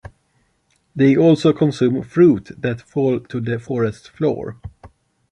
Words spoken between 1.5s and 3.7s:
consume fruit that falls to the